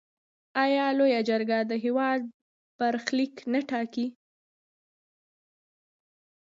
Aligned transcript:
آیا 0.63 0.85
لویه 0.97 1.21
جرګه 1.29 1.59
د 1.69 1.71
هیواد 1.83 2.21
برخلیک 2.79 3.33
نه 3.53 3.59
ټاکي؟ 3.69 4.07